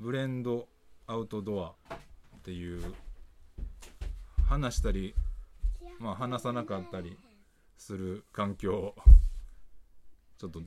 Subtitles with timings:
[0.00, 0.66] ブレンド
[1.06, 1.98] アウトドアっ
[2.42, 2.82] ていう
[4.48, 5.14] 話したり、
[5.98, 7.18] まあ、話さなかったり
[7.76, 8.94] する環境を
[10.38, 10.62] ちょっと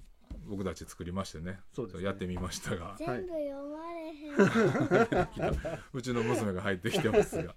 [0.48, 5.80] 僕たち作りましてねそうですねやってみましたが全部読まれへん。
[5.94, 7.56] うちの娘が入ってきてますが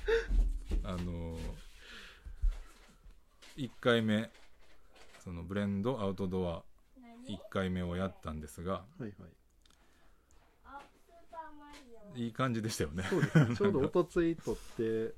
[0.82, 1.38] あの
[3.58, 4.30] 1回目
[5.22, 6.62] そのブレンドアウトドア
[7.28, 9.12] 1回目をやったんですがはいはい。
[12.16, 13.04] いい感じでしたよね。
[13.08, 13.56] そうですね。
[13.56, 15.14] ちょうどおとつい撮って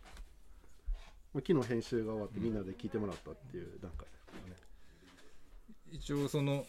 [1.33, 4.57] まあ昨日編集が終わってみんなで聞いてもらったっていう段階ですからね。
[5.91, 6.67] 一応その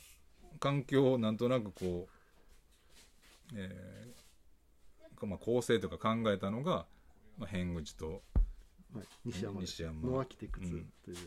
[0.59, 6.85] 環境をなんとなくこう、えーまあ、構成とか考えたのが、
[7.37, 8.21] まあ、変口と
[8.93, 10.01] はい、西山西山。
[10.01, 10.91] ノアキテクツうん。
[11.05, 11.17] という、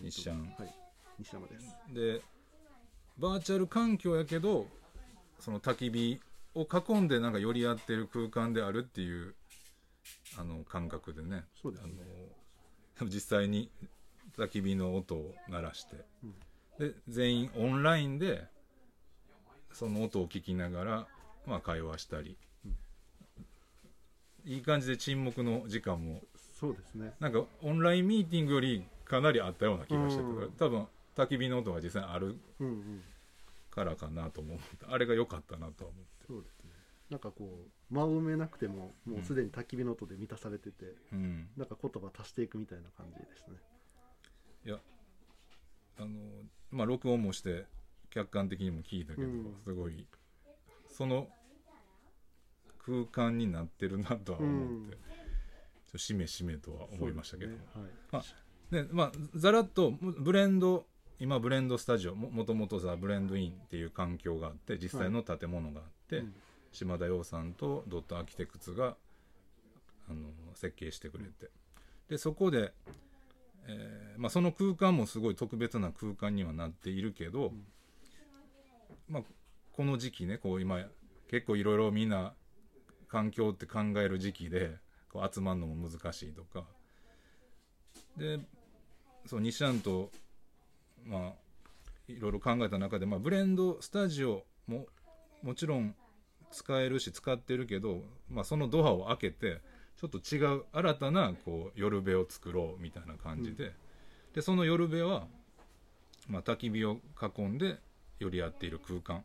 [0.00, 0.40] 西山。
[0.40, 0.74] はい。
[1.18, 1.76] 西山です。
[1.92, 2.20] で
[3.18, 4.66] バーチャル環境やけど
[5.38, 6.20] その焚き火
[6.56, 9.34] を囲んでなんか寄り合ってる空間であるっていう
[10.38, 11.44] あの感覚でね。
[11.60, 11.92] そうですね。
[12.98, 13.70] あの 実際に
[14.36, 15.96] 焚き火の音を鳴らして、
[16.78, 18.46] で全員オンラインで
[19.72, 21.08] その音を聞きながら、
[21.46, 22.38] まあ、会話したり、
[24.44, 26.22] いい感じで沈黙の時間も
[26.54, 27.14] そうですね。
[27.20, 30.52] なんかオンラインミーティングよりかなりあったような気がしてて、うん。
[30.52, 33.02] 多分焚き火の音が実際あるうんうん
[33.76, 36.26] からかなと思ってあれが良かったなとは思って。
[36.26, 36.70] そうですね。
[37.10, 37.60] なんかこ
[37.90, 41.48] う間を埋めなくてももうすでに焚き火の音で満たされてて、うん。
[41.58, 43.58] なんか言葉足していくみたいな感じでしたね。
[44.64, 44.78] いや
[45.98, 46.08] あの
[46.70, 47.66] まあ録音もして
[48.08, 49.54] 客観的にも聞いたけど、うん。
[49.62, 50.06] すごい
[50.88, 51.28] その
[52.78, 54.96] 空間になってるなとは思って、
[55.92, 55.98] うん。
[55.98, 57.84] しめしめとは思いましたけど、そう
[58.22, 58.34] です
[58.72, 58.84] ね。
[58.84, 60.86] でまあざらっとブレンド
[61.18, 66.34] 今ブレンドスタジオももともとザ・ブレンドインっていう環境があって実際の建物があって、うん
[66.76, 68.96] 島田洋さんとドットアーキテクツが
[70.10, 71.50] あの設計してくれて。
[72.08, 72.72] でそこで、
[73.66, 77.52] えーまあ、その空間もすごい特別な空間にはなっているけど、
[79.08, 79.22] まあ、
[79.72, 80.84] この時期ねこう今
[81.30, 82.34] 結構いろいろみんな
[83.08, 84.76] 環境って考える時期で
[85.10, 86.64] こう集まるのも難しいとか。
[88.18, 88.38] で
[89.24, 90.10] そう西安と
[91.04, 91.32] まあ
[92.08, 94.86] いろいろ考えた中で、まあ、ブレンドスタジオも
[95.42, 95.94] もちろん
[96.52, 99.60] 使えるし使ってるけど、まあ、そのドアを開けて
[100.00, 103.72] ちょっと違う新たなこう夜部を作ろうみたいな感じで,、
[104.34, 105.26] でその夜部は、
[106.28, 107.78] まあ、焚き火を囲んで
[108.18, 109.24] 寄り合っている空間。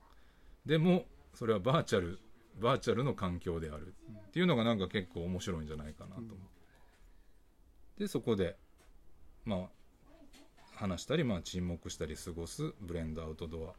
[0.65, 2.19] でもそれはバーチャル
[2.59, 3.93] バーチャルの環境である。
[4.27, 6.27] っていうのがなんか結構面白いんじゃないかなと思っ
[7.97, 8.57] て、でそこで
[9.45, 9.59] まあ
[10.81, 13.75] 話したり、まあ、沈黙したり過ごすブレンドアウトドア。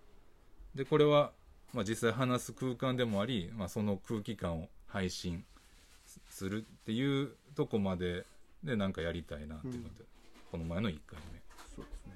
[0.77, 1.33] でこれは、
[1.73, 5.45] まあ、実際話す空間でもあり、まあ、その空気感を配信
[6.31, 8.25] するっていうとこまで
[8.63, 10.05] でなんかやりたいなっていうので、
[10.53, 11.43] この前の1回目。
[11.75, 12.13] そうですね。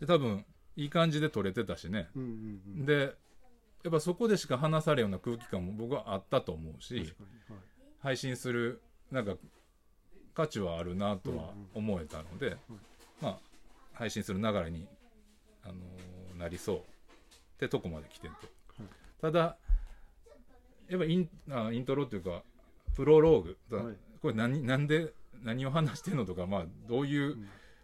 [0.00, 0.44] で多分
[0.76, 2.86] いい感じで撮れてたしね、うんうんうん。
[2.86, 3.14] で
[3.82, 7.14] やっぱそこでしか話されるような空気感も僕はあったと思うしはい。
[8.00, 9.34] 配信するなんか
[10.34, 12.56] 価値はあるなとは思えたので、
[13.20, 13.38] まあ
[13.94, 14.86] 配信する流れに、
[15.62, 15.78] あのー
[16.38, 16.80] なりそうっ
[17.58, 18.34] てとこまで来てて、
[19.20, 19.56] ただ
[20.88, 22.42] やっぱインあイントロっていうか
[22.94, 23.94] プロローグ、だはい。
[24.20, 25.12] これ何なんで
[25.42, 27.36] 何を話してんのとか、まあ、どういう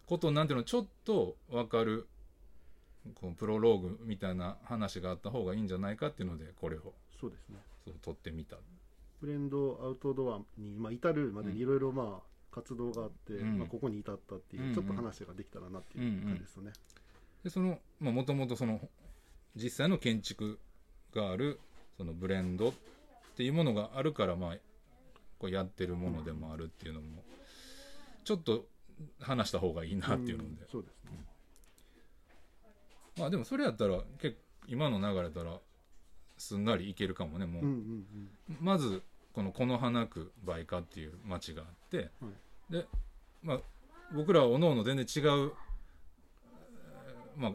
[0.07, 2.07] ことなんていうのちょっと分かる
[3.15, 6.93] このプロローグみたいな話があった方がいいんじゃないかっていうのでこれを。
[7.19, 7.57] そうですね。
[7.85, 8.57] そう撮ってみた。
[9.21, 13.59] ブレンドアウトドアに、まあ、至るまでにいろいろまあ活動があって、うん。
[13.59, 14.75] まあ、ここに至ったっていう、うんうん。
[14.75, 16.71] ちょっと話ができたらなっていう感じですよね、
[17.43, 18.79] でそのもともとその
[19.55, 20.59] 実際の建築
[21.13, 21.59] がある
[21.97, 22.73] そのブレンドっ
[23.35, 24.55] ていうものがあるからまあ
[25.39, 27.23] こうやってるものでもあるっていうのも
[28.23, 28.65] ちょっと
[29.19, 31.25] 話した方がいいなっていうので、んそうですね。
[33.17, 34.37] まあでもそれやったら結構
[34.67, 35.59] 今の流れたら
[36.37, 37.71] すんなりいけるかもねもう、うん
[38.49, 38.57] うん。
[38.59, 39.01] まず
[39.33, 42.03] この此花区梅花っていう町があって、は
[42.69, 42.73] い。
[42.73, 42.87] で、
[43.41, 43.59] まあ、
[44.13, 45.53] 僕らはおのおの全然違う、えー
[47.37, 47.51] まあ、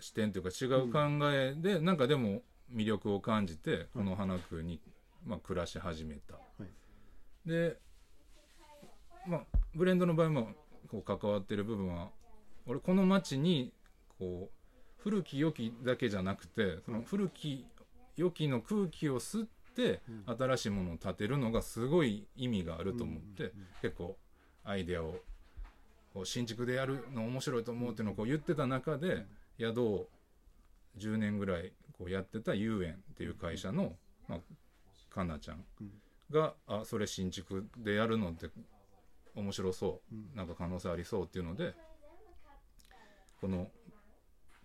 [0.00, 0.98] 視点というか違う考
[1.32, 2.42] えで、なんかでも
[2.72, 4.80] 魅力を感じてこの花区に、
[5.24, 6.34] まあ、暮らし始めた。
[6.34, 6.40] は
[7.46, 7.48] い。
[7.48, 7.78] で、
[9.26, 9.40] まあ、
[9.74, 10.48] ブレンドの場合も
[10.90, 12.10] こう関わってる部分は
[12.66, 13.72] 俺この町に
[14.18, 17.66] こう古き良きだけじゃなくてその古き
[18.16, 19.61] 良きの空気を吸って
[20.26, 24.16] 新しいものを建てるのがすごい意味があると思って、結構
[24.64, 25.14] アイデアを
[26.24, 29.26] 新築でやるの面白いと思うっていうのをこう言ってた中で
[29.58, 30.08] 宿を
[30.98, 33.94] 10年ぐらいこうやってた遊園っていう会社の、
[34.28, 34.40] まあ、
[35.14, 35.90] かなちゃんうん。
[36.30, 38.48] があそれ新築でやるのって
[39.34, 40.36] 面白そう、うん。
[40.36, 41.74] なんか可能性ありそうっていうので
[43.40, 43.68] この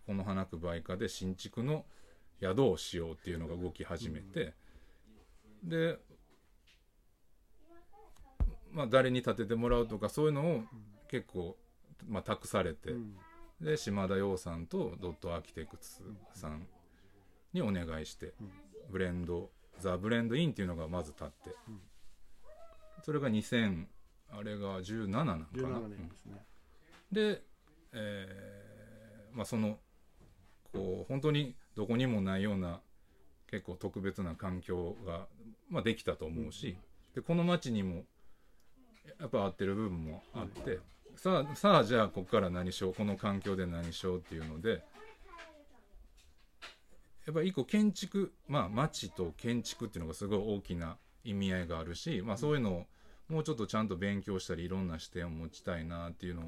[0.05, 1.85] この花区売価で新築の
[2.41, 4.53] 宿をしようっていうのが動き始めて、
[5.63, 5.97] で
[8.71, 10.63] まあ誰に建ててもらうとかそういうのを
[11.07, 11.57] 結構、
[12.07, 13.15] まあ、託されて、うん。
[13.61, 16.03] で島田陽さんとドットアーキテクツ
[16.35, 16.67] さん
[17.53, 18.51] にお願いして、うん。
[18.91, 19.49] Blend
[19.79, 21.79] THE BLEND INN っていうのがまず立って、うん。
[23.03, 23.85] それが2000
[24.29, 26.45] あれが17なのかな？17年ですね、
[27.11, 27.41] で、
[27.93, 29.77] えーまあ、その
[30.73, 32.81] こう本当にどこにもないような
[33.49, 35.27] 結構特別な環境が、
[35.69, 36.77] まあ、できたと思うし、
[37.15, 38.03] でこの町にも
[39.19, 40.79] やっぱ合ってる部分もあって、
[41.15, 44.83] さあさあじゃあここから何しようこの環境で何しようっていうので
[47.25, 52.85] やっぱり一個建築まあ町と建築っていうのがすごい大きな意味合いがあるし、まあ、そういうのを
[53.29, 56.43] もうちょっとちゃんと勉強したりいろんな視点を持ちたいなっていうの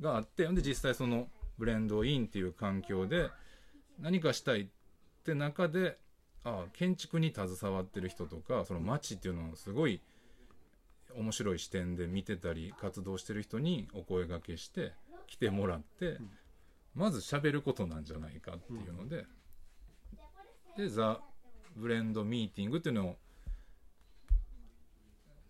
[0.00, 3.28] があってで実際そのブレンドインっていう環境で
[3.98, 4.66] 何かしたいっ
[5.24, 5.96] て中で
[6.44, 10.00] ああ建築に携わってる人とかその街っていうのをすごい
[11.16, 14.92] 面白い視点で見てたり活動してる人にお声がけして
[15.26, 16.18] 来てもらって、
[16.94, 19.24] まず喋ることなんじゃないかっていうので、
[20.76, 21.20] でザ・
[21.76, 23.16] ブレンドミーティングっていうのを、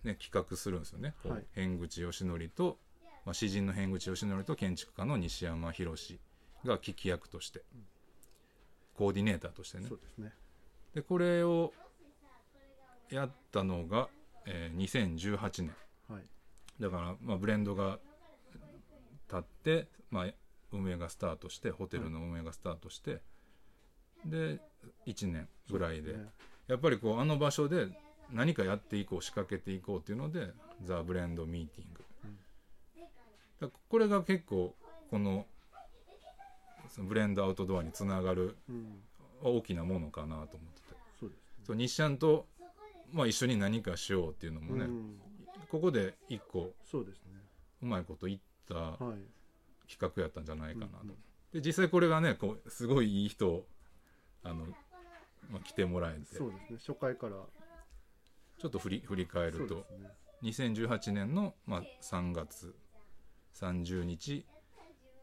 [0.04, 1.14] ね、企画するんですよね。
[1.24, 1.44] はい。
[1.54, 2.78] 辺口義則と、
[3.24, 5.94] まあ、詩人の辺口義則と建築家の西山博
[6.64, 7.62] が聞き役として、
[8.94, 9.86] コーディネーターとしてね。
[9.88, 10.32] そうですね
[10.94, 11.72] でこれを
[13.10, 14.08] やったのが、
[14.46, 15.74] えー2018年。
[16.08, 16.22] はい。
[16.80, 17.98] だから、まあ、ブレンドが
[19.28, 20.26] 立って、まあ、
[20.72, 23.20] 運営がスタートしてホテルの運営がスタートして、
[24.24, 24.58] で
[25.06, 26.14] 1年ぐらいで。
[26.14, 26.26] ね。
[26.68, 27.88] やっぱりこうあの場所で
[28.32, 30.52] 何かやっていこう仕掛けていこうっていうので
[30.84, 32.04] ザ・ブレンドミーティング、
[33.60, 34.76] だからこれが結構
[35.10, 35.46] この
[36.88, 39.02] そのブレンドアウトドアにつながるうん
[39.42, 40.94] 大きなものかなと思ってて。
[41.18, 41.64] そうですね。
[41.64, 42.46] そう日シャンと、
[43.12, 45.20] まあ、一緒に何かしようっていうのもね、うん。
[45.70, 47.40] ここで一個そうですね。
[47.82, 48.98] うまいこと言ったはい。
[49.88, 51.16] 企画やったんじゃないかなと、うんうん。
[51.52, 53.66] で実際これがねこうすごいいい人を
[54.44, 54.66] あの、
[55.50, 56.36] まあ、来てもらえて。
[56.36, 56.78] そうですね。
[56.78, 57.32] 初回から。
[58.58, 60.10] ちょっと振り振り返ると、ね。
[60.42, 62.74] 2018年の、まあ、3月
[63.54, 64.46] 30日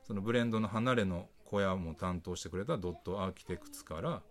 [0.04, 4.22] そのブレンドの離れの小屋も担当してくれたドットアーキテクツから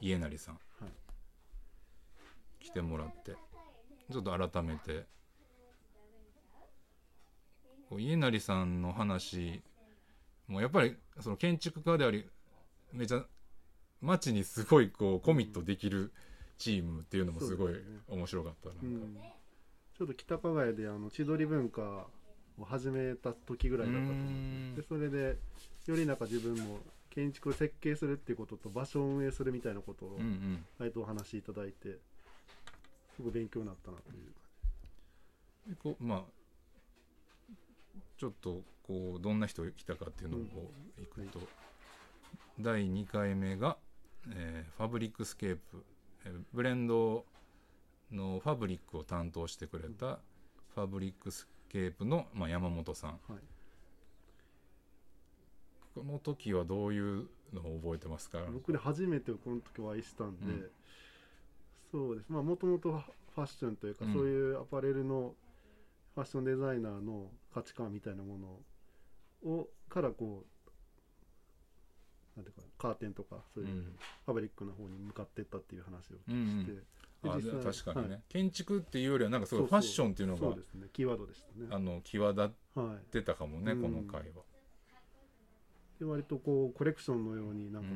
[0.00, 3.36] 家成さんはい来てもらって
[4.10, 5.06] ちょっと改めて
[7.96, 9.62] 家成さんの話
[10.48, 12.28] もやっぱりその建築家であり
[12.92, 13.24] めちゃ
[14.00, 16.12] 街にすごいこうコミットできる
[16.58, 17.74] チームっていうのもすごい
[18.08, 19.16] 面白かったなうん。
[19.96, 22.06] ちょっと北加賀屋であの千鳥文化
[22.58, 24.74] を始めた時ぐらいだったと思うん。
[24.74, 25.36] でそれで
[25.86, 26.78] よりなんか自分も
[27.10, 30.64] 建築を設計するっていうことと場所を運営するみたいなことをうんうん。
[30.78, 31.98] 割とお話しいただいて
[33.16, 36.22] すごく勉強になったなというでこうまあ
[38.18, 41.40] ちょっとこうどんな人来たかっていうのをこういくと、
[42.60, 43.76] 第2回目が、
[44.30, 45.84] えーファブリックスケープ、
[46.26, 47.24] えーブレンド
[48.12, 50.18] のファブリックを担当してくれた
[50.74, 53.10] ファブリックスケープの、まあ、山本さん。
[53.10, 53.20] はい。
[55.92, 58.38] この時はどういうのを覚えてますか？
[58.52, 60.70] 僕ね初めてこの時お会いしたんで、うん。
[61.90, 62.26] そうです。
[62.28, 64.12] まあもともとファッションというか、うん。
[64.12, 65.34] そういうアパレルの
[66.14, 68.38] ファッションデザイナーの価値観みたいなも
[69.44, 70.44] のをからこ
[72.36, 73.82] うなんていうかカーテンとかそういううん。
[74.26, 76.66] ファブリックの方に向かっていったっていう話をして、うんうん。
[76.66, 76.72] で
[77.30, 80.62] あ確かにね、はい建築っていうよりはなんかすごいファッションっていうのがね
[80.92, 81.66] キーワードでしたね。
[81.70, 84.42] あの際立っはいてたかもね、うんこの回は。
[85.98, 87.94] で割とこうコレクションのようになんかこ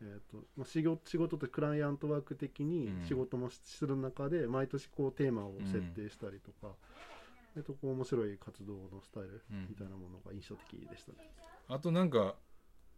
[0.00, 3.06] う、えーとまあ、仕事仕事とクライアントワーク的にうん。
[3.06, 6.74] 仕事もしする中で毎年こうテーマを設定したりとか、
[7.56, 11.18] えっとこう面白い活動のスタイルうんみたいなものが印象的でしたね。
[11.68, 12.34] あとなんか、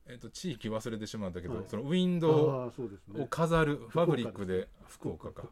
[0.06, 1.64] えっと地域忘れてしまったけど、はい。
[1.68, 2.72] そのウィンド
[3.16, 5.44] ウを飾るファブリックで福岡か。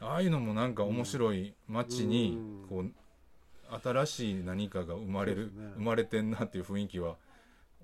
[0.00, 2.68] ああいうのもなんか面白い街にうん。
[2.68, 2.92] こう
[3.82, 5.72] 新しい何かが生まれる、ね。
[5.76, 7.16] 生まれてんなっていう雰囲気は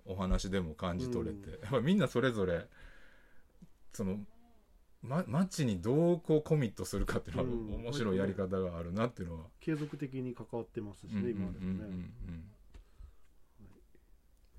[0.04, 1.62] お話でも感じ取れて、うん。
[1.62, 2.66] やっぱみんなそれぞれ
[3.92, 4.18] その、
[5.02, 7.74] ま、街にどうこうコミットするかっていうのはうん。
[7.84, 11.84] 面白いやり方があるなっていうのは、継続的に関わってますしね、今までもね。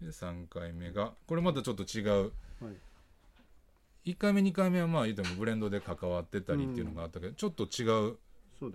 [0.01, 2.31] うんで3回目がこれまたちょっと違う。
[2.61, 2.69] は
[4.05, 4.11] い。
[4.11, 8.17] 1回目2回目はまあ言ってもブレンドで関わってたりっていうのがあったけど、ちょっと違う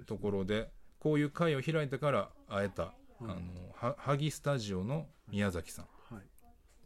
[0.04, 3.40] ところでこういう会を開いてから会えた、うんあの
[3.74, 6.24] は萩スタジオの宮崎さん、はい。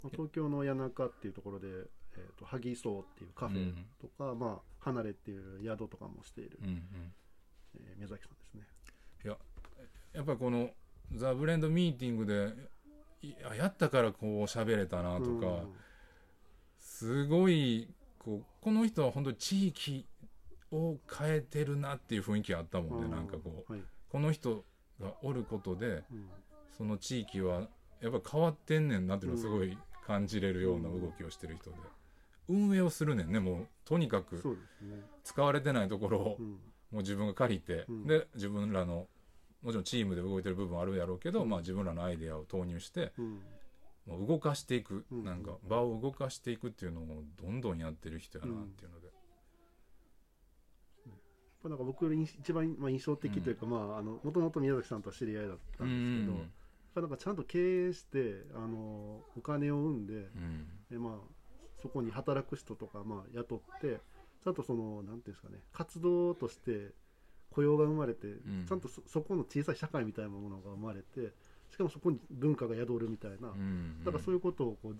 [0.02, 6.82] まあ東京の谷中っていうところで、えー、と萩荘っていうカフェとか、まあ、離れっていう宿とかもしている、うんうん、
[7.76, 8.62] えー宮崎さんですね。
[9.24, 9.36] いや
[10.14, 10.70] やっぱこの
[11.14, 12.79] ザ・ブレンドミーティングでい
[13.22, 15.68] ややったからこう喋れたなとか、うん。
[16.78, 20.06] すごいこうこの人は本当に地域
[20.72, 23.82] を変えてるなっていう雰囲気あったもんね、なんかこうはい。
[24.10, 24.64] この人
[25.00, 26.28] がおることでうん。
[26.76, 27.68] その地域は
[28.00, 31.76] やっぱ変わってんねんなっていうのをすごい感じれるような動きをしてる人で、
[32.48, 34.42] 運営をするねんねもうとにかく
[35.24, 36.46] 使われてないところをうん。
[36.90, 38.06] もう自分が借りて、うん。
[38.06, 39.06] で自分らの
[39.62, 43.40] もちろんチームで動いてる部分あるやろうけど、まあ、自分らのアイデアを投入してうん。
[44.06, 45.24] もう動かしていく、うん。
[45.24, 49.08] なんか場を動かしていくっていうのをどんどんやってる人やなっていうので、
[51.62, 56.48] これなんか僕の一番、まあ、印象的というか、まああのもともと宮崎さんとは知り合いだったんですけど、やっ
[56.94, 60.66] ぱなんかちゃんと経営してあのお金を生んでうん。
[60.90, 61.12] で、まあ、
[61.82, 64.00] そこに働く人とか、まあ、雇って
[64.42, 66.92] ちゃんとそのなんていうんですかね活動として
[67.50, 68.66] 雇用が生まれて、ん。
[68.68, 71.32] ちゃんとそそこの小さい社会みたいなものが生まれて
[71.70, 74.96] しかもそこに文化が宿るみたいな、うんだからそういうことをこう、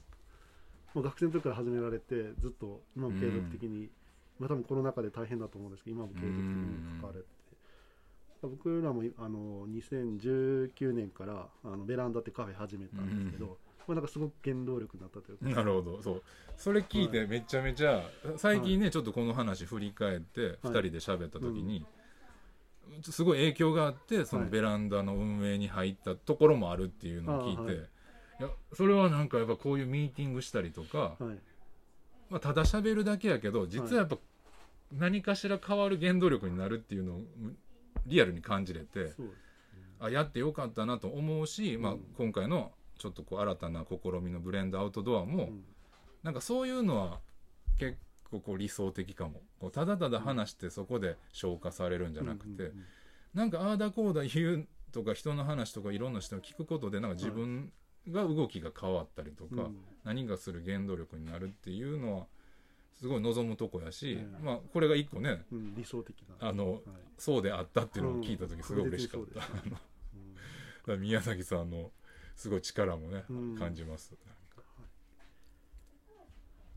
[0.95, 3.91] まあ、学生の時から始められてずっと今も継続的に、
[4.39, 7.41] まあ多分コロナ禍で大変だと思うんですけど今も継続的に関われて。
[8.41, 16.03] て、僕らもあの2019年からあのベランダってカフェ始めたんですけど、まあ、なんかすごく原動力になったというか、なるほど。
[16.03, 16.23] そう。
[16.57, 18.03] それ聞いてめちゃめちゃ
[18.37, 21.85] 最近ね、ちょっとこの話振り返って2人で喋った時に、
[23.03, 24.51] すごい影響があってそのはい。
[24.51, 27.75] ベランダの運営に入ったところもあるっていうのを聞いて、あはい。
[27.77, 27.79] い
[28.43, 31.39] やそれはなんかやっぱこういうミーティングしたりとか、はい。
[32.31, 34.17] まあ、ただ喋るだけやけど実はやっぱ
[34.93, 37.21] 何かしら変わる原動力になるっていうのを
[38.07, 39.19] リアルに感じれてそうです
[40.01, 45.65] あやってよかったなと思うし、まあうん、今回のちょっとこう新たな試みのブレンドアウトドアも、うん。
[46.23, 47.19] なんかそういうのは
[47.79, 47.99] 結構
[48.39, 49.43] こう理想的かも。
[49.59, 52.75] こうただただ話してそこで消化されるんじゃなくて、う
[53.35, 57.73] なんかああだこうだ言うとか人の話とかいろんな人を聞くことでなんか自分
[58.09, 59.79] が動きが変わったりとか、うん。
[60.05, 62.27] 何がする原動力になるっていうのは
[62.99, 66.49] すごい望むとこやし、うんまあこれが一個ねうん理想的な。
[66.49, 66.81] あのはい。
[67.19, 69.23] そうであったっていうのを聞いた時すごい嬉しかっ
[70.87, 71.01] た、うん。
[71.03, 71.93] 宮崎さんの
[72.35, 73.57] すごい力もね、うん。
[73.57, 74.15] 感じます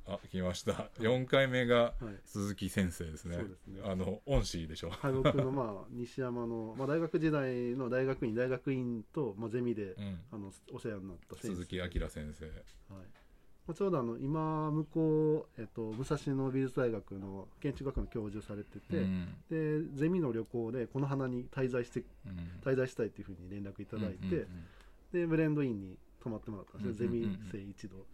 [0.05, 0.89] あ来ました。
[0.99, 2.19] 4回目がはい。
[2.25, 3.35] 鈴木先生ですね。
[3.37, 3.81] そうですね。
[3.85, 4.89] あの恩師でしょ。
[4.89, 10.19] はい、僕のまあ 西山の、まあ、大学時代の大学院大学院と、まあ、ゼミで、うん。
[10.31, 11.55] あのお世話になった先生。
[11.55, 12.45] 鈴木明先生。
[12.45, 13.05] はい。
[13.65, 19.27] まあ、ちょうどあの今向こう、えっと、武蔵野美術大学の建築学の教授されてて、うん。
[19.49, 22.37] でゼミの旅行でこの花に滞在してうん。
[22.61, 24.47] 滞在したいというふうに連絡いただいて、うんうん。
[25.13, 27.49] でブレンドインに泊まってもらったんですよ、うんうんうんうん。
[27.51, 28.05] ゼミ生一度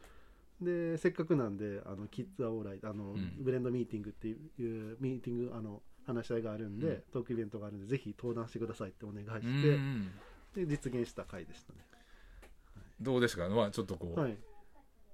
[0.61, 3.35] でせっかくなんであのキッズアオーライあの、ん。
[3.39, 7.03] ブレンドミーティングっていうミーティングあの話し合いがあるんで、うん。
[7.13, 10.11] トークイベントがあるんでぜひ登壇してくださいってお願いうんして、うん。
[10.55, 11.79] で実現した回でしたね。
[12.99, 14.37] どうですか、まあ、ちょっとこう、はい。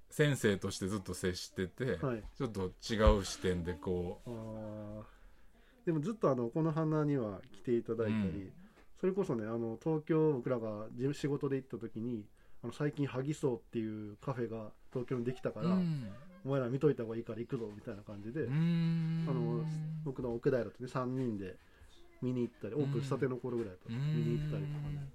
[0.09, 2.23] 先生としてずっと接してて、はい。
[2.37, 5.85] ちょっと違う視点でこあー。
[5.85, 8.53] でもずっとあのこの花には来ていただいたり、うん。
[8.99, 12.25] それこそねあの東京僕らが事務仕事で行った時に
[12.63, 16.09] あの最近ハギソーっていうカフェが東京にできたかう、ら、うん。
[16.45, 19.25] お前ら見といた方がいいから行くぞみたいな感じで、うん。
[19.27, 19.65] あの
[20.05, 21.57] 僕の奥平とね3人で
[22.21, 25.09] 見に行ったりオープンしたての頃ぐらいだったんです見に行ったりとかね、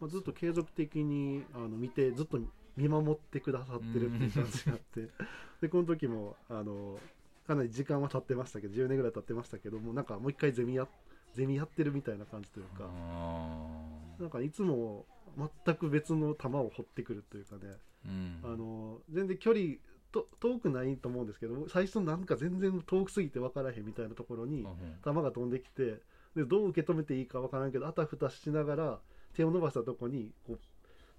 [0.00, 2.38] まあ、ずっと継続的にあの見てずっと
[2.76, 5.08] 見守ってくださってるっていう感じがあって。
[5.60, 6.98] でこの時もあの
[7.46, 10.86] かなり時間は経ってましたけど10年ぐらい経ってましたけどもなんかもう一回ゼミや
[11.34, 12.88] ゼミやってるみたいな感じというか。
[12.90, 15.06] あなんかいつも
[15.36, 17.62] 全く別の球を掘ってくるというかね。
[18.06, 18.40] ーうん。
[18.44, 19.76] あの全然距離
[20.12, 24.66] と遠くないと思うんですけど最初なんか全然遠くすぎて分からへんみたいなところに
[25.04, 26.00] 球が飛んできて
[26.34, 29.00] でどう受け止めていいか分からんけどあたふたしながら
[29.34, 30.60] 手を伸ばしたとこにこう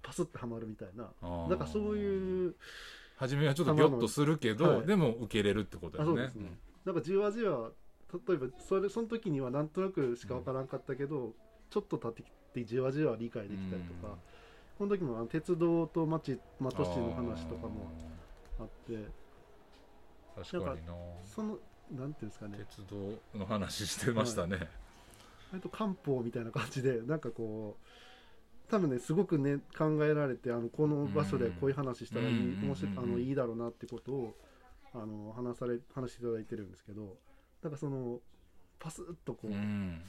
[0.02, 1.10] パスッとはまるみたいな。
[1.48, 2.54] なんかそういう
[3.16, 4.86] 初めはちょっとギョッとするけど、はい。
[4.86, 6.56] でも受けれるってことですね。
[6.84, 7.70] なんかじわじわ
[8.26, 11.34] 例えばそれその時にはなんとなくしか分からんかったけど、
[11.68, 12.26] ちょっと経ってき
[12.60, 14.16] てじわじわ理解できたりとか、
[14.78, 17.90] この時もあの鉄道と町、まあ、都市の話とかも
[18.60, 19.04] あって。
[20.36, 20.94] 確かにな。
[21.24, 21.58] その
[21.90, 22.58] なんていうんですかね。
[22.58, 22.96] 鉄道
[23.38, 24.68] の話してましたね、
[25.50, 32.66] 割と漢方みたいな感じでなんかこう多分ねすごくね考えられてあのこの場所でこういう話したらいい,、うん。
[32.66, 34.36] 面白いあのいいだろうなってことを
[34.94, 37.16] あの話され話していただいてるんですけど
[37.62, 38.20] なんかその
[38.78, 40.02] パスッとこう、うん。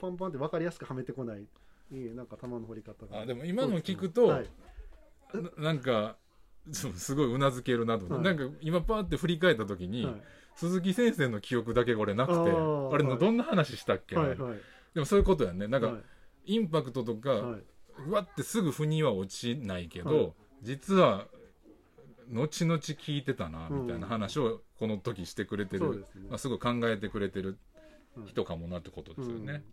[0.00, 1.46] パンパンって分かりやすくはめてこない
[1.92, 3.20] いいなんか球の掘り方が。
[3.20, 4.46] あでも今の聞くとはい。
[5.58, 6.16] ななんか
[6.72, 8.36] すごいうなずけるなと思って、はい。
[8.36, 10.22] なんか今パーって振り返った時に、はい。
[10.54, 13.18] 鈴木先生の記憶だけが俺なくてあれのはい。
[13.18, 14.38] どんな話したっけ、はいはい。
[14.94, 15.68] でもそういうことやね。
[15.68, 16.54] なんか、はい。
[16.54, 17.62] インパクトとか、はい。
[18.08, 20.32] うわってすぐ腑には落ちないけど、はい。
[20.62, 21.26] 実は
[22.30, 26.26] 後々聞いてたなみたいな話をこの時してくれてる、そうですね。
[26.28, 27.58] まあ、すごい考えてくれてる
[28.26, 29.64] 人かもなってことですよね、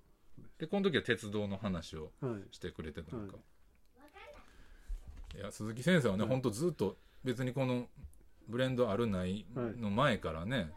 [0.58, 2.41] でこの時は鉄道の話をうんはい。
[2.51, 3.39] してくれてたのか、、は
[5.36, 5.39] い。
[5.39, 6.29] や鈴木先生はね、はい。
[6.29, 7.88] ほんとずっと別にこの
[8.48, 10.72] ブレンドあるないの前からね、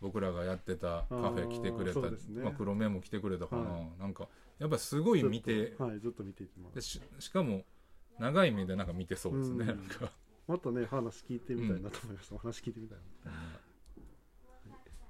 [0.00, 2.16] 僕らがやってたカフェ来てくれた、ね。
[2.42, 6.74] まあ、黒目も来てくれたかな、はなんかやっぱすごい見てはいずっと見ていてます。
[6.76, 7.64] でししかも
[8.18, 9.66] 長い目でなんか見てそうですね、うん。
[9.66, 10.12] なんか、
[10.46, 12.98] もっとね話聞いてみたいなと思いました、お話聞いてみたい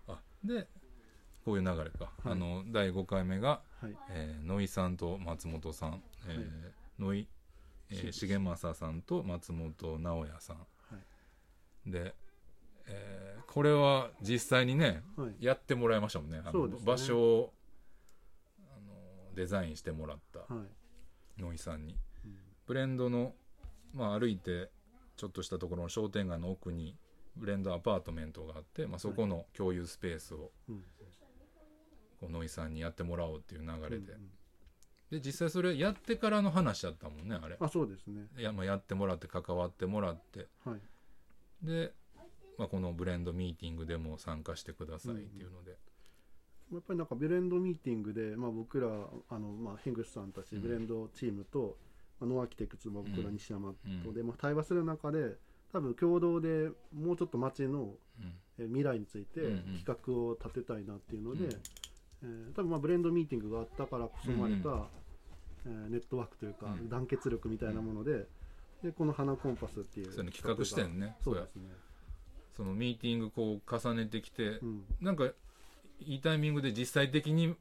[0.09, 0.67] あで
[1.49, 2.33] こういう流れか、はい。
[2.33, 3.97] あの第5回目が、なはい。
[4.11, 6.47] えー野井さんと松本さん、えーはい。
[6.99, 7.29] 野井、
[7.91, 10.57] えーし重政さんと松本直哉さん。
[10.57, 10.63] は
[11.87, 11.91] い。
[11.91, 12.15] で、
[12.87, 15.37] えーこれは実際にねはい。
[15.41, 16.43] やってもらいましたもんね。
[16.45, 16.77] あのね。
[16.85, 17.53] 場所を
[18.71, 20.63] あのデザインしてもらったは
[21.39, 21.43] い。
[21.43, 21.97] 野井さんに。
[22.27, 22.37] うん。
[22.67, 23.33] ブレンドの、
[23.95, 24.71] まあ、歩いて
[25.17, 26.95] ちょっとしたところの商店街の奥に
[27.37, 30.83] ブレンドアパートメントがあって、まあ、そこの共有スペースをうん
[32.21, 34.31] こう野井さんにやってもらおうっていう流れで、うんうん。
[35.11, 37.57] で実際それやってからの話だったもんねあれ。
[37.61, 38.27] あそうですね。
[38.37, 40.47] や,、まあ、やってもらって関わってもらって。
[40.65, 41.67] はい。
[41.67, 41.93] で、
[42.59, 45.77] まあ、このブレンドミーティングでも参加してくださいっていうので、
[46.73, 48.89] やっぱりなんかブレンドミーティングで、まあ、僕ら
[49.31, 50.63] あの、まあ、ヘングスさんたちうん。
[50.63, 51.79] ブレンドチームと、
[52.21, 53.35] まあ、ノーアーキテクツも僕らうん。
[53.35, 54.15] 西山とうん。
[54.15, 55.37] で、まあ、対話する中で
[55.73, 58.35] 多分共同でもうちょっと街のうん。
[58.59, 59.79] えー未来についてうんうん。
[59.79, 61.63] 企画を立てたいなっていうので、うん
[62.23, 64.77] えー多分まあブレンドミーティングがあったからこそ生まれた、うん
[65.67, 66.89] えーネットワークというか、うん。
[66.89, 68.27] 団結力みたいなもので
[68.83, 71.17] でこの花コンパスっていうそういうの企画してんね。
[71.23, 71.69] そうですね。
[72.57, 74.85] そのミーティングこう重ねてきて、うん。
[75.01, 75.27] なんか
[76.01, 77.55] いいタイミングで実際的に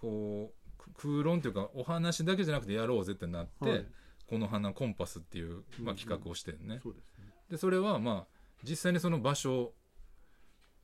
[0.00, 3.86] こうく空論というかお話だけじゃなくてやろうぜってなって、はい。
[4.26, 7.24] この花コンパスっていう、まあ、うん企画をしてんね、そうですね。
[7.50, 9.74] でそれはまあ実際にその場所を、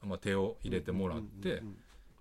[0.02, 1.76] まあ、手を入れてもらって、うんうんうん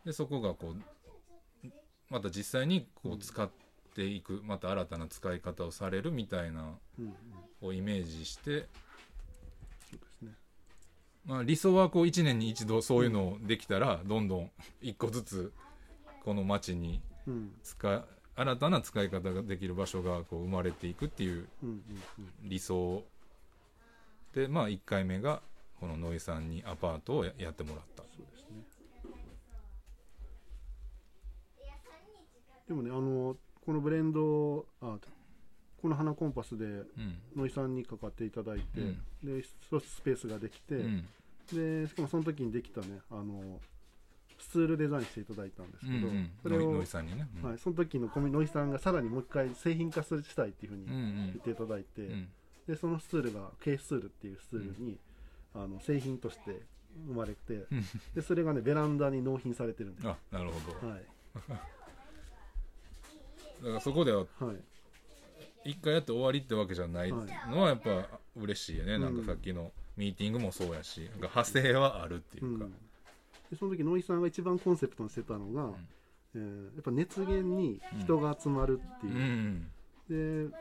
[0.05, 1.69] でそこがこう
[2.09, 3.49] また実際にこう使っ
[3.95, 6.75] ていく、また新たな使い方をされるみたいな
[7.61, 8.67] をイメージして、
[11.25, 15.51] まあ、理想はこう1年に一度そういうのできたらどんどん一個ずつ
[16.23, 17.51] この街にうん。
[17.63, 18.05] 使
[18.37, 21.47] 新たな使い方ができる場所がこう生まれていくっていう
[22.43, 23.03] 理想。
[24.33, 25.41] でまあ1回目が
[25.79, 28.75] この野井さんにアパートをややってもらったそうですね
[32.67, 34.97] でもねあのこのブレンドあ
[35.82, 36.86] この花コンパスでうん。
[37.36, 38.97] 野井さんにかかっていただいて、うん。
[39.23, 41.06] で一つスペースができて、うん。
[41.54, 43.60] でしかもその時にできたねあの
[44.39, 46.32] スツールデザインしていただいたんですけど、うんうん。
[46.41, 47.49] それを、野井さんにね、うん。
[47.49, 51.15] はい、その時の野井さんがさらにもう一回製品化するしたいっていうふうにうんうん。
[51.28, 52.28] 言っていただいて、うん。
[52.67, 54.97] でそのスツールが K スツールっていうスツールに、
[55.54, 56.62] あの製品として
[57.08, 57.86] 生まれて、うん。
[58.15, 60.88] でそれがねベランダに納品されてるんですあなるほど。
[60.88, 61.04] はい
[63.61, 65.69] だからそこでははい。
[65.71, 69.01] 一回やって終わりってわけじゃないのはやっぱ嬉しいよね、うん。
[69.01, 75.71] なんかさっきのミーティングもそうやしなんか派生はあるっていうか、うん、でその時野井さんが一番コンセプトにしてたのが、
[76.35, 79.67] えーやっぱ熱源に人が集まるってうん
[80.09, 80.13] う。
[80.13, 80.49] いう、ん。
[80.49, 80.55] で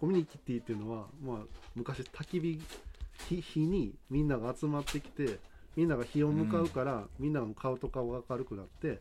[0.00, 1.38] コミュニティっていうのは、まあ、
[1.74, 2.60] 昔焚き火
[3.28, 5.38] 火火にみんなが集まってきて
[5.76, 9.00] みんなが火を向かうから、みんなの顔と顔が明るくなって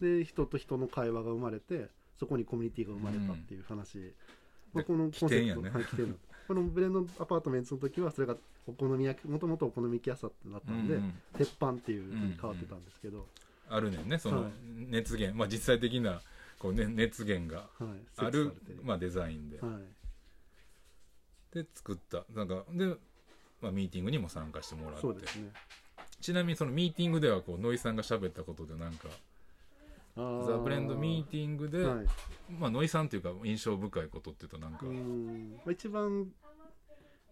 [0.00, 1.88] で人と人の会話が生まれて
[2.24, 4.14] そこにコミュニティが生まれたっていう話、
[4.72, 5.60] まあ、このコンセプト。
[5.60, 5.70] ね。
[5.70, 11.14] はい起点だ このブレンドアパートメントの時はそれがお好み焼きもともとお好み焼き屋さんだったんで、うんうん。
[11.38, 13.26] 鉄板っていうふうに変わってたんですけど、
[13.68, 14.52] あるねんねそのはい。
[14.88, 16.20] 熱源、まあ実際的な
[16.58, 18.84] こう、ね、熱源がはい、ある設置されてる。
[18.84, 19.80] まあ、デザインで、は
[21.52, 21.54] い。
[21.54, 22.24] で作った。
[22.34, 22.86] なんかで、
[23.60, 25.00] まあ、ミーティングにも参加してもらって。
[25.00, 25.50] そうですね。
[26.20, 29.08] ちなみにそのミーティングではこう野井さんが喋ったことでなんか
[30.16, 32.06] ザ・ブレンドミーティングで、はい。
[32.58, 34.86] まあ、野井さんっていうか印象深いことっていうとなんか、
[35.70, 36.30] 一番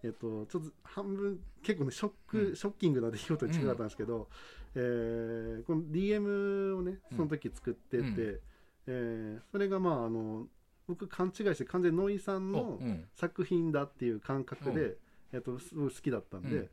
[0.02, 2.56] えっとちょっと半分結構ねショック、うん。
[2.56, 4.28] ショッキングな出来事に近かったんですけど、
[4.74, 8.40] えーこの DM をねその時作ってて、うん。
[8.86, 10.46] えーそれがまああの
[10.88, 13.04] 僕勘違いして完全にノイさんおのうん。
[13.14, 14.96] 作品だっていう感覚で、
[15.32, 16.68] えっとすごい好きだったんで、うん。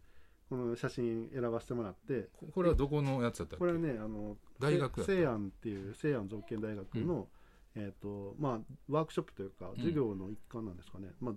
[0.49, 2.29] この写真選ばせてもらって。
[2.39, 3.59] ここれはどこのやつだったっけ？
[3.59, 7.27] これはねあの大学西安っていう西安造形大学の、
[7.75, 11.35] えっ、とまあワークショップというか授業の一環なんですかね、まあ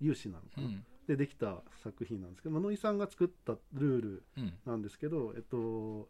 [0.00, 0.84] 有志なのかな、うん。
[1.06, 4.52] でできた作品なんですけど、まあ、野井さんが作ったルールうん。
[4.64, 6.08] なんですけど、えっと、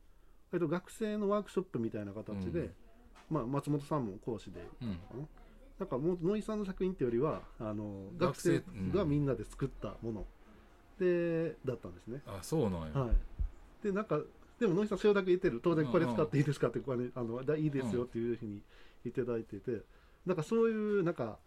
[0.52, 2.72] えっと、学生のワークショップみたいな形で、うん。
[3.30, 4.88] まあ、松本さんも講師でうん。
[4.94, 5.26] かな。
[5.80, 10.26] なんかもう野井さんの作品っていうよりはあの学生がみんなで作ったもの、
[10.98, 12.20] でだったんですね。
[12.26, 13.16] あそうなんや、はい、
[13.82, 14.20] でなんか
[14.60, 15.60] でも野井さんそれだけ言ってる。
[15.62, 18.62] 当然これ使っていいですかってこれ、あのだいいですよっていうふうに
[19.04, 19.82] いただいてて。
[20.26, 21.38] なんかそういうなんか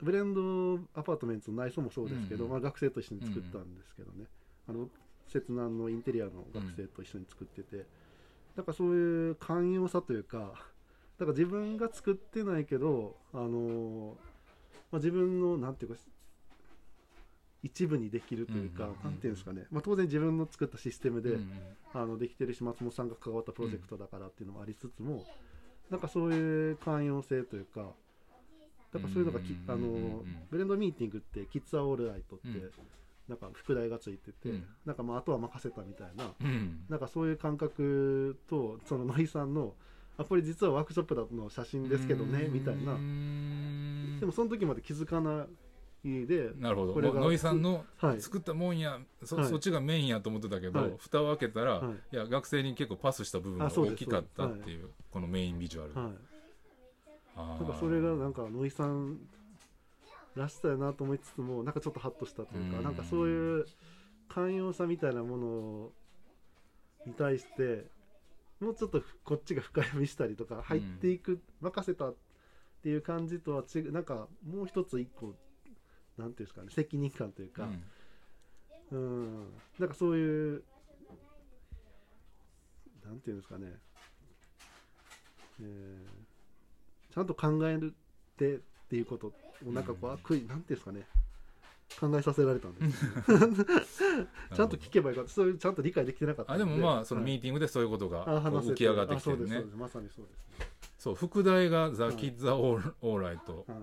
[0.00, 4.26] ブレンドアパートメントの内装もそうですけど、うんうんまあ、学生と一緒に作ったんですけどね、
[4.68, 4.88] あの
[5.28, 7.86] 摂南のインテリアの学生と一緒に作ってて、
[8.56, 10.38] なんかそういう寛容さというか
[11.18, 14.16] だから自分が作ってないけどあの、
[14.90, 16.00] まあ、自分のなんていうか
[17.62, 21.50] 一部にできるというか、うんうんうんなんていうんですかね、まあ、当然自分の作ったシステムで、うん
[21.94, 25.24] あのできてるし松本さんが関わったプロジェクトだからっていうのもありつつも、
[25.90, 27.92] なんかそういう寛容性というか
[28.92, 32.70] だからそういうのがき、うんあのブレンドミーティングってキッズ・ア・オールライトって、うん。
[33.28, 34.64] なんか副題がついてて、うん。
[34.84, 36.84] なんかまああとは任せたみたいなうん。
[36.88, 39.74] なんかそういう感覚とその野井さんの
[40.18, 42.94] あこれ実はワークショップだの写真ですけどねみたいな。
[42.94, 45.46] なでもその時まで気づかない
[46.04, 47.00] でなるほど。
[47.00, 48.20] 野井さんのはい。
[48.20, 49.48] 作ったもんやそ,、はい。
[49.48, 50.94] そっちがメインやと思ってたけど、はい。
[50.98, 52.16] 蓋を開けたら、、はい。
[52.16, 56.12] や学生に結構パスした部分が大きかったっていうこのメインビジュアル、はい。
[57.36, 57.64] あー。
[57.64, 59.18] なんかそれがなんか野井さん
[60.34, 62.84] らしさやなと思いつつもなんかちょっとハッとしたというか、うん。
[62.84, 63.66] なんかそういう
[64.28, 65.90] 寛容さみたいなもの
[67.06, 67.86] に対して
[68.60, 72.14] もうちょっとこっちが深読みしたりとか入っていく、任せたっ
[72.82, 75.34] ていう感じとは違うなんかもう一つ一個
[76.18, 77.68] なんていうんですかね責任感というか、
[78.90, 79.46] うん、
[79.78, 80.62] なんかそういう
[83.04, 83.66] なんていうんですかね、
[85.60, 86.32] えー
[87.12, 89.26] ちゃんと考えるってっていうこと
[89.66, 90.14] をなんかこう、うん。
[90.14, 91.02] あくいなんていうんですかね。
[92.00, 93.04] 考えさせられたんです、
[94.56, 95.30] ちゃんと聞けばよかった。
[95.30, 99.56] そういうちゃんと理解できてなかったあでもまあそのはいミーティングでそういうことが浮き上がってきてるね。
[99.56, 100.58] そうですまさにそうです。
[100.58, 103.66] ね、そう副題が「ザ・はいキッオーライト。
[103.68, 103.78] はい」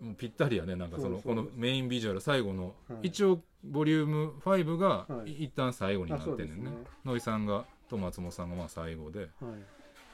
[0.00, 3.08] もうぴったりやねなんかそのこのメインビジュアル最後の、はい。
[3.08, 5.32] 一応ボリューム5がはい。
[5.32, 6.52] い一旦最後になってんねんね。
[6.54, 6.86] あそうですね。
[7.04, 9.20] 野井さんがと松本さんがまあ最後で。
[9.20, 9.28] はい。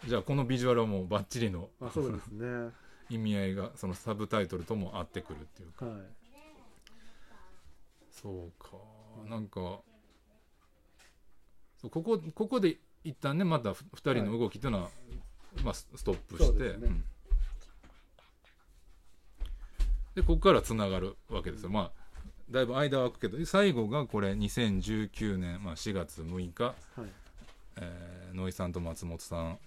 [0.09, 2.47] じゃあこのビジュアルはもうバッチリのあそうですね。
[2.47, 2.71] は
[3.11, 5.87] 意味合いがそのサブタイトルとも合ってくるっていうか。
[5.87, 5.91] い。
[8.11, 8.77] そうか。
[9.29, 9.81] なんか
[11.77, 14.91] そうここここで一旦ねまた2人の動きっていうのは、
[15.63, 16.79] まあ、スストップして。
[16.79, 16.87] ね。
[16.87, 17.05] うん
[20.15, 22.05] でここからつながるわけですよ、まあ
[22.51, 26.75] だいぶ間は空くけど最後がこれ2019年、まあ、4月6日、はい。
[27.77, 29.49] えー、野井さんと松本さん。
[29.49, 29.59] はい。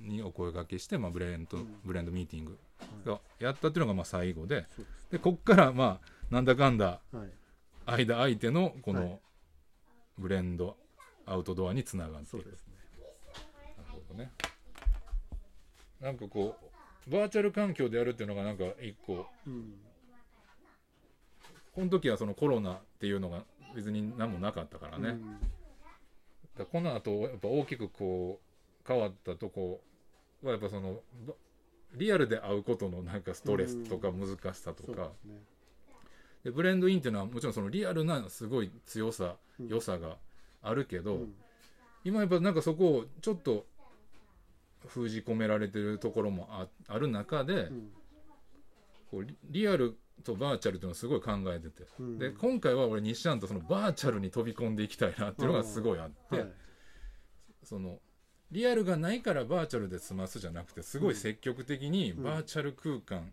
[0.00, 1.76] にお声掛けして、まあ、ブレンド、うん。
[1.84, 2.58] ブレンドミーティング
[3.04, 4.66] がやったっていうのがまあ最後で。
[5.10, 8.04] でこっからまあなんだかんだはい。
[8.04, 9.20] 間相手のこはの
[10.18, 10.76] ブレンド
[11.24, 12.74] アウトドアにつながっていうる、そですね。
[13.78, 14.30] なるほどね。
[16.00, 16.67] なんかこう
[17.10, 19.26] バーチャル環境でやるっていうのがなんか一個。
[19.46, 19.74] うん。
[21.74, 23.44] この時はそのコロナっていうのが
[23.74, 25.36] 別に何もなかったからね、うん。
[26.56, 29.80] だこの後やっぱ大きくこう変わったとこ
[30.42, 31.34] はやっぱそのば
[31.94, 35.40] リアルで会うことのなんかストレスとか難しさとか、そうですね。
[36.44, 40.16] でブレンドインっていうのはもちろんそのリアルなすごい強さ、うん良さが
[40.62, 41.34] あるけど、うん。
[42.04, 43.66] 今やっぱなんかそこをちょっと
[44.88, 47.90] 封じ込められてるところもあある中で、うん。
[49.10, 52.18] こうリリアルとバーチャルっていうのをすごい考えてて、うん。
[52.18, 56.52] で今回は俺西ちゃんとそのバーチャルに飛び込んでいきたいなっていうのがすごいあって、はい。
[57.62, 57.98] その
[58.50, 63.30] リアルがないからバーチャルで済ますじゃなくてすごい積極的にうんバーチャル空間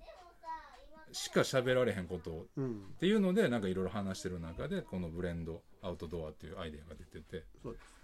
[1.13, 7.37] しか喋られへんことをうんっていうのでなんかいろいろ話してる中でこのブレンドアウトドアっていうアイデアが出てて。
[7.37, 7.43] で
[7.79, 7.95] す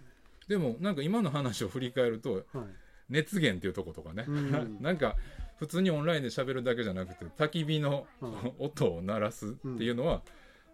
[0.48, 2.64] でもなんか今の話を振り返るとねはい
[3.12, 4.78] 熱源っていうとことかね、うん。
[4.82, 5.16] なんか
[5.58, 8.52] 普通にオンラインで喋るだけじゃなくて焚き火のうん。
[8.58, 10.22] 音を鳴らすっていうのは、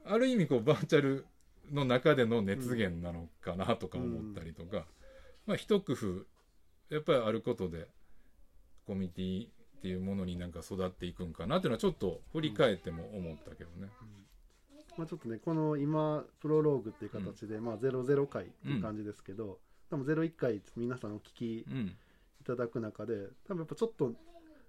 [0.04, 1.26] ある意味こうバーチャル
[1.70, 4.86] の中での熱源なのかなとか思ったりとか、
[5.46, 6.26] まあ一工夫
[6.88, 7.88] やっぱりあることで
[8.86, 9.46] コミュニティ
[9.78, 13.88] っていうものになんか育っていくんかなっていうのはちょっと振り返っても思ったけどね。
[14.96, 21.66] まあ、ちょっとねこの今プロローグっていう形で、まあ、00回っていう感じですけど、多分01回皆さんお聞き
[22.48, 24.12] ただく中で多分やっぱちょっと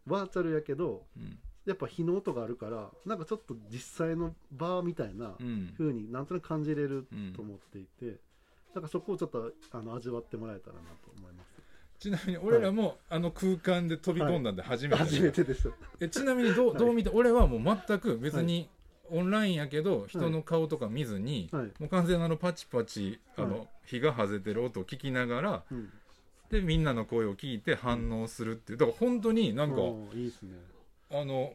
[0.06, 1.40] バーチャルやけどうん。
[1.66, 5.74] やっぱ日の音があるからなんかちょっと実際のバーみたいなうん。
[5.78, 7.34] 風になんとなく感じれるうん。
[7.34, 8.18] と思っていて、
[8.74, 11.50] だからそこをちょっとあの味わってもらえたらなと思います。
[12.00, 15.72] ちなみに俺らもあの空間で飛び込んだんで初めて、初めてです。
[16.00, 16.78] えちなみにどうはい。
[16.78, 18.70] どう見て俺はもう全く別に
[19.12, 23.68] オンラインやけど人の顔とか見ずに、はい、もう完全にあのパチパチあの、はい。
[23.86, 25.90] 火が外れてる音を聞きながらうん、
[26.50, 29.82] でみんなの声を聞いて反応するっていうだから本当になんか、
[30.14, 30.54] いいですね。
[31.12, 31.54] あの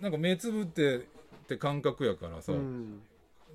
[0.00, 1.00] なんか目つぶってっ
[1.46, 3.02] て感覚やからさ、うん。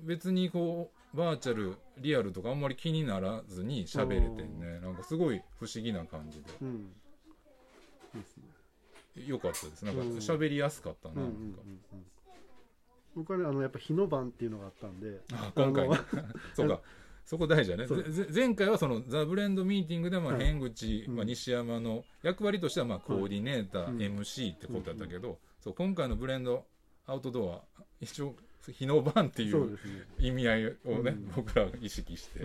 [0.02, 4.80] 別にこうバーチャルリアルとかあんまり気にならずに喋れてんね。
[4.80, 6.44] なんかすごい不思議な感じで。
[6.60, 6.92] うん。
[8.14, 8.44] いいですね。
[9.26, 9.84] よかったです。
[9.84, 10.08] なんかうん。
[10.18, 12.06] 喋りやすかったな,、うんうんうんうん。
[13.16, 15.96] 僕はねあのやっぱ日の晩っていうのがあったんであ今回ね。
[16.54, 16.80] そうか
[17.26, 17.86] そこ大事だね。
[18.32, 20.44] 前回はそのザ・ブレンドミーティングでまあはい。
[20.46, 21.16] 変口、うん。
[21.16, 23.98] まあ、西山の役割としてはまあコーディネーター、うん。
[23.98, 26.64] MC ってことだったけど、そう今回のブレンド
[27.04, 28.36] アウトドア一応
[28.72, 29.76] 日の晩っていう
[30.18, 31.32] 意味合いをね、うん。
[31.34, 32.44] 僕らが意識して、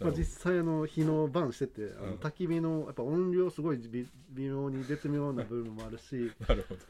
[0.00, 6.80] まあ、実際あの日の晩しててあ焚き火のやっぱ音量すごい微微妙に絶妙な部分もあるし なるほど。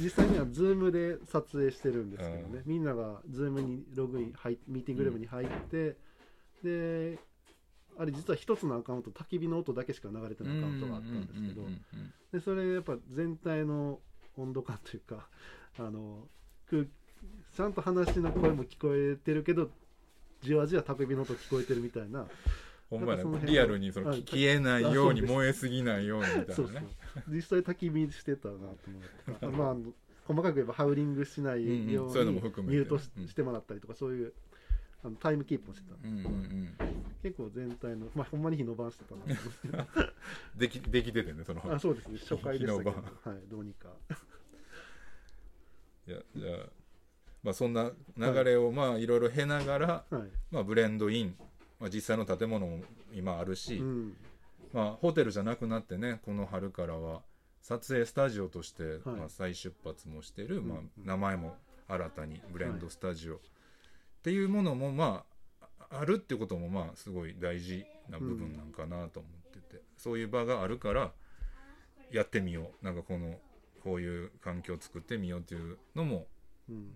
[0.00, 5.96] 実際にはズームで撮影してるんですけどね、みんながズームにログイン入ミーティングルームに入って、
[6.62, 7.18] で
[7.98, 11.62] あれ実は一つのアカウント焚き火の音だけしか流れてないアカウントがあったんですけど、
[12.32, 14.00] でそれやっぱ全体の
[14.36, 15.28] 温度感というか
[15.78, 16.26] あの
[16.70, 19.70] 空ちゃんと話の声も聞こえてるけど
[20.42, 22.26] じわじわ焚き火の音聞こえてるみたいな
[22.90, 26.82] ほんまやねなんかその辺リアルにその消えないように燃えすぎないようにみたいなねそうそう
[27.28, 28.74] 実際焚き火してたなと思
[29.36, 29.76] ってまあ
[30.26, 34.34] 細かく言えばハウリングしないようにミュートしてもらったりとかそういう
[35.06, 35.94] あのタイムキープもしてた。
[36.02, 36.76] うんうんうん。
[37.22, 39.86] 結構全体のまあほんまに日の晩してたな。
[40.56, 41.72] できできててねその。
[41.72, 42.18] あそうですね。
[42.18, 42.90] 初回でしたけど。
[42.90, 43.88] はいどうにか。
[46.08, 46.68] いやじゃあ
[47.44, 50.22] まあそんな流れをまあいろいろ経ながら、はい。
[50.50, 51.36] まあ、ブレンドイン、
[51.78, 52.82] まあ、実際の建物も
[53.14, 54.16] 今あるし、うん。
[54.72, 57.22] まあ、ホテルじゃなくなってねこの春からは
[57.62, 59.00] 撮影スタジオとして、はい。
[59.18, 60.68] まあ、再出発もしてる、うん。
[60.68, 63.40] まあ、名前も新たにブレンドスタジオ
[64.26, 65.22] っていうものもま
[65.88, 71.12] ああるってこともまあすごい大事な部分なんかなと思ってて、そういう場があるから
[72.10, 72.84] やってみよう。
[72.84, 73.36] なんかこの
[73.84, 76.26] こういう環境を作ってみようっていうのも、
[76.68, 76.92] うん。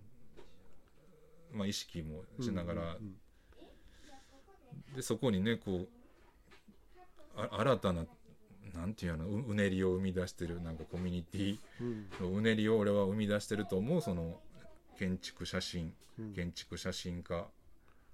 [1.53, 3.15] まあ、意識もしながら、うん
[4.93, 5.87] でそこにねこう
[7.37, 8.05] あ新たな
[8.73, 11.83] なんていうのううねりを生み出してるなんかコミュニティう
[12.25, 12.31] ん。
[12.33, 14.37] のうねりを俺は生み出してると思うその
[15.01, 16.33] 建築写真うん。
[16.33, 17.47] 建築写真家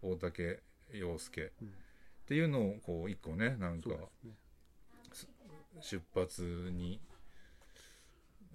[0.01, 0.61] 大竹
[0.93, 1.51] 陽介。
[1.61, 1.67] うん。
[1.67, 1.71] っ
[2.27, 4.31] ていうのをこう一個ねなんかね。
[5.81, 6.99] 出発に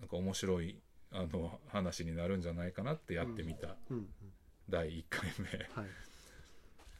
[0.00, 0.76] なんか面白い
[1.12, 3.76] あの話になるんじゃないかなってやってみた。
[3.90, 3.96] うん。
[3.98, 4.06] うん。
[4.70, 5.28] 第1回
[5.74, 5.86] はい。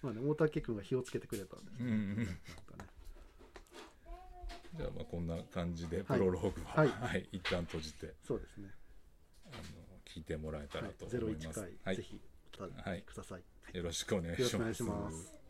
[0.03, 2.38] まあね大竹君が火をつけてくれたんです目うんうん。
[4.77, 6.18] じゃあまあこんな感じではい。
[6.18, 8.12] プロローグは、ははい い一旦閉じて。
[8.23, 8.71] そうですね。
[9.47, 9.82] あの
[10.12, 11.48] 聞いてもらえたはいらと思います。
[11.48, 12.20] 一回、はいぜひ
[12.61, 14.33] お便りください、よろしくお願い。
[14.33, 15.41] よろしくお願いします